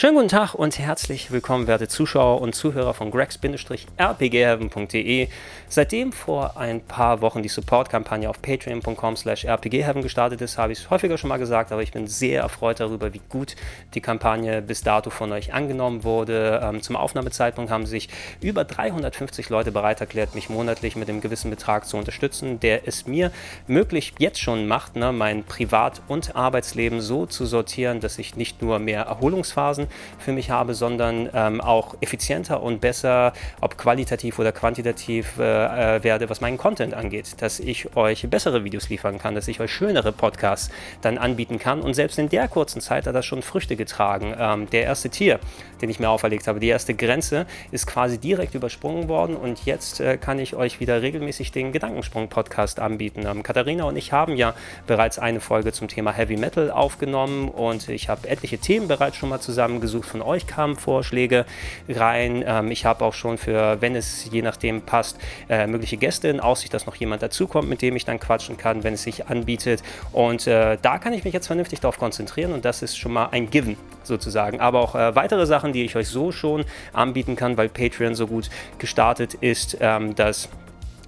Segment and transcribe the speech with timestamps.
[0.00, 5.26] Schönen guten Tag und herzlich willkommen, werte Zuschauer und Zuhörer von gregs-rpgheaven.de.
[5.68, 10.78] Seitdem vor ein paar Wochen die Support-Kampagne auf patreon.com slash rpgheaven gestartet ist, habe ich
[10.78, 13.56] es häufiger schon mal gesagt, aber ich bin sehr erfreut darüber, wie gut
[13.94, 16.60] die Kampagne bis dato von euch angenommen wurde.
[16.62, 18.08] Ähm, zum Aufnahmezeitpunkt haben sich
[18.40, 23.08] über 350 Leute bereit erklärt, mich monatlich mit einem gewissen Betrag zu unterstützen, der es
[23.08, 23.32] mir
[23.66, 28.62] möglich jetzt schon macht, ne, mein Privat- und Arbeitsleben so zu sortieren, dass ich nicht
[28.62, 29.87] nur mehr Erholungsphasen
[30.18, 36.04] für mich habe, sondern ähm, auch effizienter und besser, ob qualitativ oder quantitativ äh, äh,
[36.04, 37.40] werde, was meinen Content angeht.
[37.40, 41.80] Dass ich euch bessere Videos liefern kann, dass ich euch schönere Podcasts dann anbieten kann.
[41.80, 44.34] Und selbst in der kurzen Zeit hat das schon Früchte getragen.
[44.38, 45.40] Ähm, der erste Tier,
[45.80, 49.36] den ich mir auferlegt habe, die erste Grenze, ist quasi direkt übersprungen worden.
[49.36, 53.24] Und jetzt äh, kann ich euch wieder regelmäßig den Gedankensprung-Podcast anbieten.
[53.26, 54.54] Ähm, Katharina und ich haben ja
[54.86, 59.28] bereits eine Folge zum Thema Heavy Metal aufgenommen und ich habe etliche Themen bereits schon
[59.28, 60.08] mal zusammen zusammengesucht.
[60.08, 61.44] Von euch kamen Vorschläge
[61.88, 62.44] rein.
[62.46, 66.40] Ähm, ich habe auch schon für, wenn es je nachdem passt, äh, mögliche Gäste in
[66.40, 69.82] Aussicht, dass noch jemand dazukommt, mit dem ich dann quatschen kann, wenn es sich anbietet.
[70.12, 73.28] Und äh, da kann ich mich jetzt vernünftig darauf konzentrieren und das ist schon mal
[73.30, 74.60] ein Given sozusagen.
[74.60, 78.26] Aber auch äh, weitere Sachen, die ich euch so schon anbieten kann, weil Patreon so
[78.26, 80.48] gut gestartet ist, ähm, dass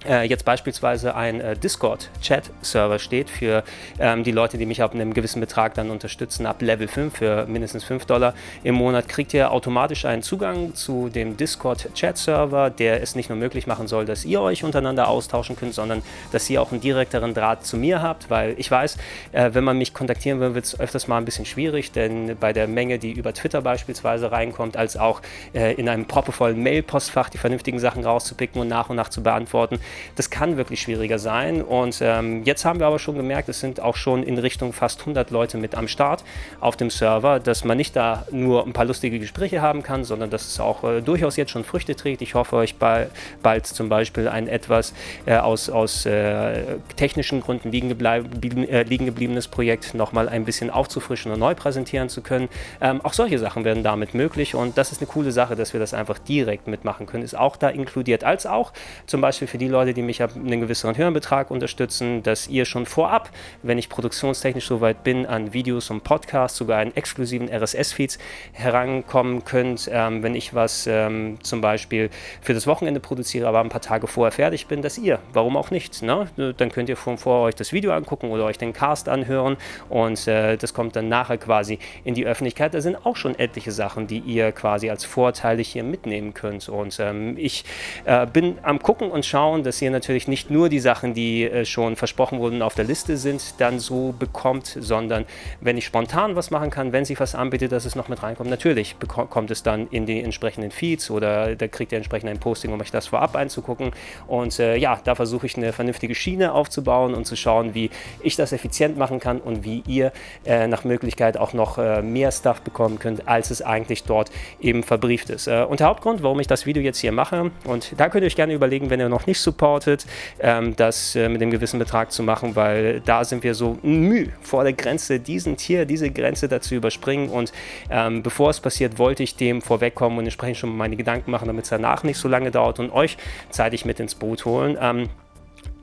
[0.05, 3.63] jetzt beispielsweise ein äh, Discord-Chat-Server steht für
[3.99, 7.45] ähm, die Leute, die mich ab einem gewissen Betrag dann unterstützen, ab Level 5 für
[7.45, 13.15] mindestens 5 Dollar im Monat, kriegt ihr automatisch einen Zugang zu dem Discord-Chat-Server, der es
[13.15, 16.71] nicht nur möglich machen soll, dass ihr euch untereinander austauschen könnt, sondern dass ihr auch
[16.71, 18.97] einen direkteren Draht zu mir habt, weil ich weiß,
[19.33, 22.53] äh, wenn man mich kontaktieren will, wird es öfters mal ein bisschen schwierig, denn bei
[22.53, 25.21] der Menge, die über Twitter beispielsweise reinkommt, als auch
[25.53, 29.79] äh, in einem proppevollen Mail-Postfach die vernünftigen Sachen rauszupicken und nach und nach zu beantworten,
[30.15, 31.61] das kann wirklich schwieriger sein.
[31.61, 34.99] Und ähm, jetzt haben wir aber schon gemerkt, es sind auch schon in Richtung fast
[35.01, 36.23] 100 Leute mit am Start
[36.59, 40.29] auf dem Server, dass man nicht da nur ein paar lustige Gespräche haben kann, sondern
[40.29, 42.21] dass es auch äh, durchaus jetzt schon Früchte trägt.
[42.21, 44.93] Ich hoffe, euch bald, bald zum Beispiel ein etwas
[45.25, 46.63] äh, aus, aus äh,
[46.95, 52.09] technischen Gründen liegen, geblieben, äh, liegen gebliebenes Projekt nochmal ein bisschen aufzufrischen und neu präsentieren
[52.09, 52.49] zu können.
[52.79, 55.79] Ähm, auch solche Sachen werden damit möglich und das ist eine coole Sache, dass wir
[55.79, 57.23] das einfach direkt mitmachen können.
[57.23, 58.71] Ist auch da inkludiert, als auch
[59.07, 62.65] zum Beispiel für die Leute, Leute, die mich ab einem gewissen Höhenbetrag unterstützen, dass ihr
[62.65, 63.31] schon vorab,
[63.63, 68.19] wenn ich produktionstechnisch soweit bin, an Videos und Podcasts, sogar in exklusiven RSS-Feeds
[68.53, 69.89] herankommen könnt.
[69.91, 72.11] Ähm, wenn ich was ähm, zum Beispiel
[72.41, 75.71] für das Wochenende produziere, aber ein paar Tage vorher fertig bin, dass ihr, warum auch
[75.71, 76.27] nicht, ne?
[76.35, 79.57] dann könnt ihr von vor euch das Video angucken oder euch den Cast anhören
[79.89, 82.75] und äh, das kommt dann nachher quasi in die Öffentlichkeit.
[82.75, 86.99] Da sind auch schon etliche Sachen, die ihr quasi als Vorteile hier mitnehmen könnt und
[86.99, 87.65] ähm, ich
[88.05, 91.65] äh, bin am gucken und schauen, dass ihr natürlich nicht nur die Sachen, die äh,
[91.65, 95.25] schon versprochen wurden, auf der Liste sind, dann so bekommt, sondern
[95.59, 98.49] wenn ich spontan was machen kann, wenn sich was anbietet, dass es noch mit reinkommt,
[98.49, 102.73] natürlich kommt es dann in die entsprechenden Feeds oder da kriegt ihr entsprechend ein Posting,
[102.73, 103.91] um euch das vorab einzugucken.
[104.25, 108.35] Und äh, ja, da versuche ich eine vernünftige Schiene aufzubauen und zu schauen, wie ich
[108.35, 110.11] das effizient machen kann und wie ihr
[110.45, 114.83] äh, nach Möglichkeit auch noch äh, mehr Stuff bekommen könnt, als es eigentlich dort eben
[114.83, 115.47] verbrieft ist.
[115.47, 118.27] Äh, und der Hauptgrund, warum ich das Video jetzt hier mache, und da könnt ihr
[118.27, 120.05] euch gerne überlegen, wenn ihr noch nicht so supportet,
[120.39, 124.27] ähm, das äh, mit einem gewissen Betrag zu machen, weil da sind wir so müh
[124.41, 127.29] vor der Grenze, diesen Tier, diese Grenze dazu überspringen.
[127.29, 127.51] Und
[127.89, 131.65] ähm, bevor es passiert, wollte ich dem vorwegkommen und entsprechend schon meine Gedanken machen, damit
[131.65, 133.17] es danach nicht so lange dauert und euch
[133.51, 134.77] zeitig mit ins Boot holen.
[134.81, 135.09] Ähm,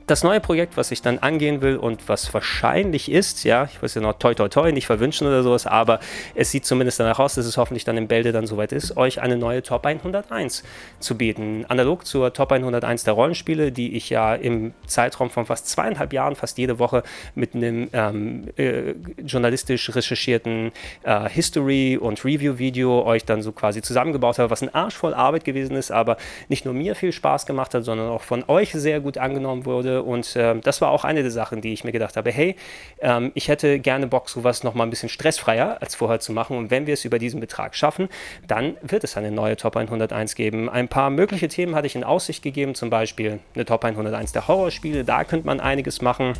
[0.09, 3.95] das neue Projekt, was ich dann angehen will und was wahrscheinlich ist, ja, ich weiß
[3.95, 5.99] ja noch toi toi toi, nicht verwünschen oder sowas, aber
[6.33, 9.21] es sieht zumindest danach aus, dass es hoffentlich dann im Bälde dann soweit ist, euch
[9.21, 10.63] eine neue Top 101
[10.99, 11.65] zu bieten.
[11.67, 16.35] Analog zur Top 101 der Rollenspiele, die ich ja im Zeitraum von fast zweieinhalb Jahren
[16.35, 17.03] fast jede Woche
[17.35, 20.71] mit einem ähm, äh, journalistisch recherchierten
[21.03, 25.43] äh, History- und Review-Video euch dann so quasi zusammengebaut habe, was ein Arsch voll Arbeit
[25.43, 26.17] gewesen ist, aber
[26.47, 29.98] nicht nur mir viel Spaß gemacht hat, sondern auch von euch sehr gut angenommen wurde
[30.01, 32.55] und äh, das war auch eine der Sachen, die ich mir gedacht habe, hey,
[32.99, 36.57] ähm, ich hätte gerne Bock, sowas nochmal ein bisschen stressfreier als vorher zu machen.
[36.57, 38.09] Und wenn wir es über diesen Betrag schaffen,
[38.47, 40.69] dann wird es eine neue Top 101 geben.
[40.69, 44.47] Ein paar mögliche Themen hatte ich in Aussicht gegeben, zum Beispiel eine Top 101 der
[44.47, 46.33] Horrorspiele, da könnte man einiges machen.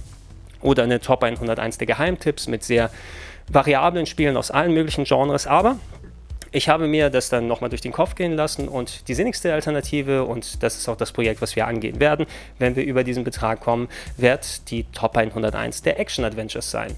[0.62, 2.90] Oder eine Top 101 der Geheimtipps mit sehr
[3.48, 5.48] variablen Spielen aus allen möglichen Genres.
[5.48, 5.78] Aber
[6.52, 10.24] ich habe mir das dann nochmal durch den Kopf gehen lassen und die sinnigste Alternative,
[10.24, 12.26] und das ist auch das Projekt, was wir angehen werden,
[12.58, 13.88] wenn wir über diesen Betrag kommen,
[14.18, 16.96] wird die Top 101 der Action Adventures sein.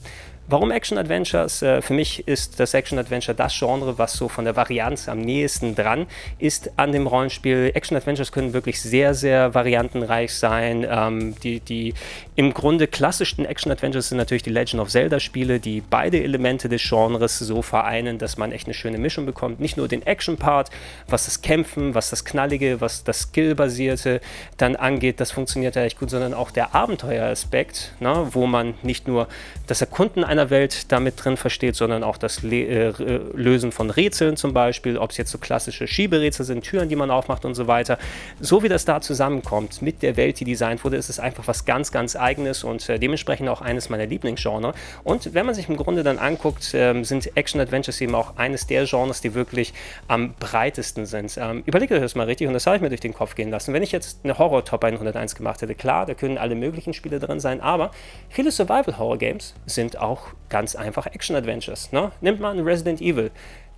[0.51, 1.62] Warum Action Adventures?
[1.62, 5.21] Äh, für mich ist das Action Adventure das Genre, was so von der Varianz am
[5.21, 6.07] nächsten dran
[6.39, 7.71] ist an dem Rollenspiel.
[7.74, 10.86] Action Adventures können wirklich sehr, sehr variantenreich sein.
[10.89, 11.94] Ähm, die, die
[12.36, 16.68] im Grunde klassischsten Action Adventures sind natürlich die Legend of Zelda Spiele, die beide Elemente
[16.68, 19.62] des Genres so vereinen, dass man echt eine schöne Mischung bekommt.
[19.62, 20.69] Nicht nur den Action-Part,
[21.07, 24.19] was das Kämpfen, was das Knallige, was das Skill-basierte
[24.57, 29.07] dann angeht, das funktioniert ja echt gut, sondern auch der Abenteueraspekt, ne, wo man nicht
[29.07, 29.30] nur
[29.68, 34.38] das Erkunden einer Welt damit drin versteht, sondern auch das Le äh, Lösen von Rätseln
[34.38, 37.68] zum Beispiel, ob es jetzt so klassische Schieberätsel sind, Türen, die man aufmacht und so
[37.68, 37.98] weiter.
[38.40, 41.66] So wie das da zusammenkommt mit der Welt, die designt wurde, ist es einfach was
[41.66, 44.74] ganz, ganz eigenes und äh, dementsprechend auch eines meiner Lieblingsgenre.
[45.04, 48.86] Und wenn man sich im Grunde dann anguckt, äh, sind Action-Adventures eben auch eines der
[48.86, 49.74] Genres, die wirklich
[50.08, 51.38] am breitesten sind.
[51.38, 53.50] Ähm, überlegt euch das mal richtig und das habe ich mir durch den Kopf gehen
[53.50, 53.74] lassen.
[53.74, 57.40] Wenn ich jetzt eine Horror-Top 101 gemacht hätte, klar, da können alle möglichen Spiele drin
[57.40, 57.92] sein, aber
[58.30, 61.91] viele Survival-Horror-Games sind auch ganz einfach Action-Adventures.
[61.91, 62.12] Ne?
[62.21, 63.31] Nimmt mal Resident Evil.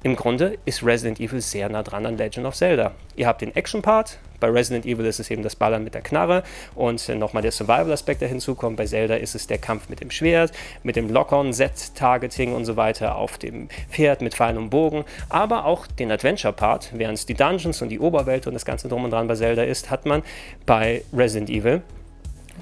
[0.05, 2.91] Im Grunde ist Resident Evil sehr nah dran an Legend of Zelda.
[3.15, 6.43] Ihr habt den Action-Part, bei Resident Evil ist es eben das Ballern mit der Knarre
[6.75, 8.75] und äh, nochmal der Survival-Aspekt, der hinzukommt.
[8.75, 10.51] Bei Zelda ist es der Kampf mit dem Schwert,
[10.83, 15.63] mit dem Lock-on, Set-Targeting und so weiter auf dem Pferd mit Pfeilen und Bogen, aber
[15.63, 19.11] auch den Adventure-Part, während es die Dungeons und die Oberwelt und das Ganze drum und
[19.11, 20.23] dran bei Zelda ist, hat man
[20.65, 21.81] bei Resident Evil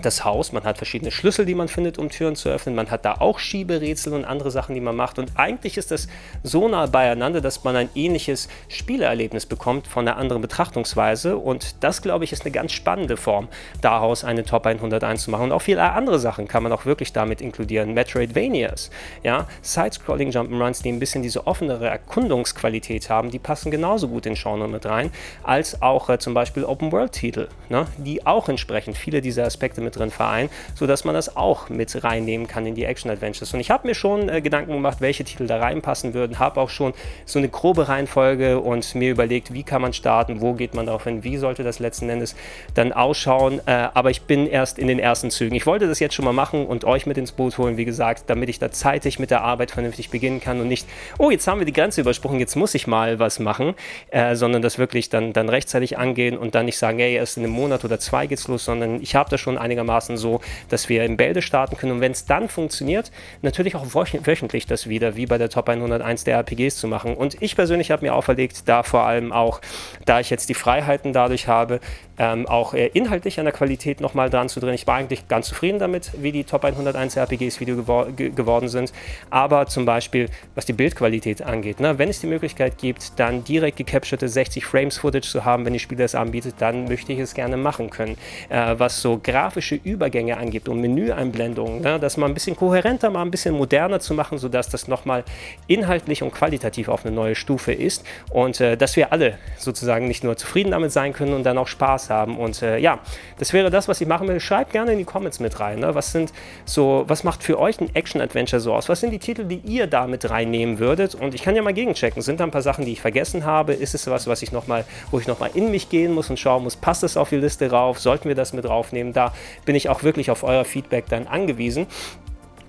[0.05, 0.51] das Haus.
[0.51, 2.75] Man hat verschiedene Schlüssel, die man findet, um Türen zu öffnen.
[2.75, 5.19] Man hat da auch Schieberätsel und andere Sachen, die man macht.
[5.19, 6.07] Und eigentlich ist das
[6.43, 11.37] so nah beieinander, dass man ein ähnliches Spielerlebnis bekommt von einer anderen Betrachtungsweise.
[11.37, 13.47] Und das, glaube ich, ist eine ganz spannende Form,
[13.81, 15.45] daraus eine Top 100 einzumachen.
[15.45, 17.93] Und auch viele andere Sachen kann man auch wirklich damit inkludieren.
[17.93, 18.89] Metroidvanias,
[19.23, 24.35] ja, Side-Scrolling Jump'n'Runs, die ein bisschen diese offenere Erkundungsqualität haben, die passen genauso gut in
[24.35, 25.11] Genre mit rein,
[25.43, 30.11] als auch äh, zum Beispiel Open-World-Titel, ne, die auch entsprechend viele dieser Aspekte mit drin
[30.11, 33.53] vereinen, sodass man das auch mit reinnehmen kann in die Action-Adventures.
[33.53, 36.69] Und ich habe mir schon äh, Gedanken gemacht, welche Titel da reinpassen würden, habe auch
[36.69, 36.93] schon
[37.25, 41.03] so eine grobe Reihenfolge und mir überlegt, wie kann man starten, wo geht man darauf
[41.03, 42.35] hin, wie sollte das letzten Endes
[42.73, 43.61] dann ausschauen.
[43.65, 45.55] Äh, aber ich bin erst in den ersten Zügen.
[45.55, 48.23] Ich wollte das jetzt schon mal machen und euch mit ins Boot holen, wie gesagt,
[48.27, 51.59] damit ich da zeitig mit der Arbeit vernünftig beginnen kann und nicht, oh, jetzt haben
[51.59, 53.75] wir die Grenze übersprungen, jetzt muss ich mal was machen,
[54.09, 57.43] äh, sondern das wirklich dann, dann rechtzeitig angehen und dann nicht sagen, hey, erst in
[57.43, 60.89] einem Monat oder zwei geht's los, sondern ich habe da schon einige einigermaßen so, dass
[60.89, 61.93] wir im Bälde starten können.
[61.93, 63.11] Und wenn es dann funktioniert,
[63.41, 67.15] natürlich auch wöchentlich das wieder, wie bei der Top 101 der RPGs zu machen.
[67.15, 69.61] Und ich persönlich habe mir auferlegt, da vor allem auch,
[70.05, 71.79] da ich jetzt die Freiheiten dadurch habe,
[72.21, 74.75] ähm, auch äh, inhaltlich an der Qualität nochmal dran zu drehen.
[74.75, 78.93] Ich war eigentlich ganz zufrieden damit, wie die Top 101 RPGs Video gewor geworden sind.
[79.31, 83.77] Aber zum Beispiel, was die Bildqualität angeht, ne, wenn es die Möglichkeit gibt, dann direkt
[83.77, 87.33] gecapturete 60 Frames Footage zu haben, wenn die Spieler es anbietet, dann möchte ich es
[87.33, 88.17] gerne machen können.
[88.49, 93.23] Äh, was so grafische Übergänge angibt und Menüeinblendungen, ne, das mal ein bisschen kohärenter, mal
[93.23, 95.23] ein bisschen moderner zu machen, sodass das nochmal
[95.65, 100.23] inhaltlich und qualitativ auf eine neue Stufe ist und äh, dass wir alle sozusagen nicht
[100.23, 102.37] nur zufrieden damit sein können und dann auch Spaß haben.
[102.37, 102.99] Und äh, ja,
[103.39, 104.39] das wäre das, was ich machen will.
[104.39, 105.79] Schreibt gerne in die Comments mit rein.
[105.79, 105.95] Ne?
[105.95, 106.31] Was sind
[106.65, 108.89] so, was macht für euch ein Action-Adventure so aus?
[108.89, 111.15] Was sind die Titel, die ihr da mit reinnehmen würdet?
[111.15, 112.21] Und ich kann ja mal gegenchecken.
[112.21, 113.73] Sind da ein paar Sachen, die ich vergessen habe?
[113.73, 116.39] Ist es was, was ich noch mal, wo ich nochmal in mich gehen muss und
[116.39, 117.99] schauen muss, passt es auf die Liste rauf?
[117.99, 119.13] Sollten wir das mit draufnehmen?
[119.13, 119.33] Da
[119.65, 121.87] bin ich auch wirklich auf euer Feedback dann angewiesen.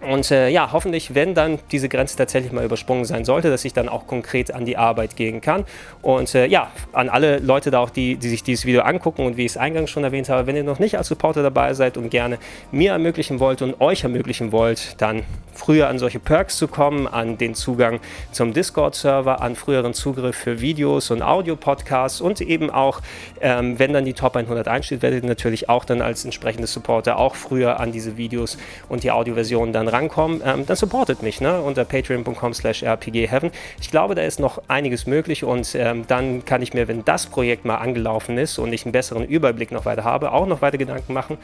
[0.03, 3.73] Und äh, ja, hoffentlich, wenn dann diese Grenze tatsächlich mal übersprungen sein sollte, dass ich
[3.73, 5.65] dann auch konkret an die Arbeit gehen kann.
[6.03, 9.37] Und äh, ja, an alle Leute da auch, die, die sich dieses Video angucken und
[9.37, 11.97] wie ich es eingangs schon erwähnt habe, wenn ihr noch nicht als Supporter dabei seid
[11.97, 12.39] und gerne
[12.73, 15.23] mir ermöglichen wollt und euch ermöglichen wollt, dann
[15.55, 18.01] früher an solche Perks zu kommen, an den Zugang
[18.33, 23.01] zum Discord-Server, an früheren Zugriff für Videos und Audio-Podcasts und eben auch,
[23.41, 27.19] ähm, wenn dann die Top 100 einsteht, werdet ihr natürlich auch dann als entsprechendes Supporter
[27.19, 31.61] auch früher an diese Videos und die Audioversionen dann rankommen, ähm, dann supportet mich ne,
[31.61, 33.51] unter patreon.com slash rpgheaven.
[33.81, 37.27] Ich glaube, da ist noch einiges möglich und ähm, dann kann ich mir, wenn das
[37.27, 40.79] Projekt mal angelaufen ist und ich einen besseren Überblick noch weiter habe, auch noch weiter
[40.79, 41.39] Gedanken machen,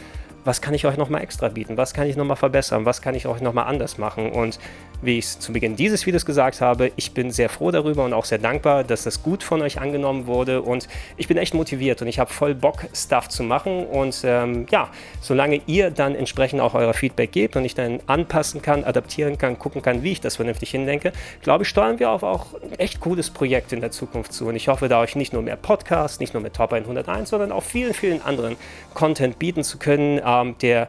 [0.45, 3.27] was kann ich euch nochmal extra bieten, was kann ich nochmal verbessern, was kann ich
[3.27, 4.31] euch nochmal anders machen?
[4.33, 4.59] Und
[5.01, 8.13] wie ich es zu Beginn dieses Videos gesagt habe, ich bin sehr froh darüber und
[8.13, 10.63] auch sehr dankbar, dass das gut von euch angenommen wurde.
[10.63, 13.87] Und ich bin echt motiviert und ich habe voll Bock, Stuff zu machen.
[13.87, 14.89] Und ähm, ja,
[15.21, 19.59] solange ihr dann entsprechend auch euer Feedback gebt und ich dann anpassen kann, adaptieren kann,
[19.59, 23.01] gucken kann, wie ich das vernünftig hindenke, glaube ich, steuern wir auf auch ein echt
[23.01, 24.47] cooles Projekt in der Zukunft zu.
[24.49, 27.53] Und ich hoffe, da euch nicht nur mehr Podcasts, nicht nur mit Top 101, sondern
[27.53, 28.57] auch vielen, vielen anderen
[28.95, 30.89] Content bieten zu können, ähm, der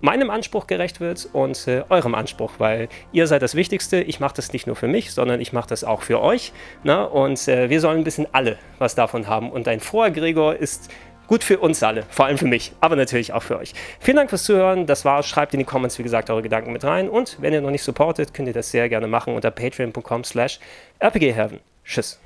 [0.00, 4.00] meinem Anspruch gerecht wird und äh, eurem Anspruch, weil ihr seid das Wichtigste.
[4.00, 6.52] Ich mache das nicht nur für mich, sondern ich mache das auch für euch.
[6.84, 7.08] Ne?
[7.08, 9.50] Und äh, wir sollen ein bisschen alle was davon haben.
[9.50, 10.90] Und ein froher Gregor ist
[11.26, 13.72] gut für uns alle, vor allem für mich, aber natürlich auch für euch.
[14.00, 14.86] Vielen Dank fürs Zuhören.
[14.86, 15.26] Das war's.
[15.26, 17.08] Schreibt in die Comments, wie gesagt, eure Gedanken mit rein.
[17.08, 20.60] Und wenn ihr noch nicht supportet, könnt ihr das sehr gerne machen unter patreon.com slash
[21.00, 21.60] rpgheaven.
[21.84, 22.20] Tschüss.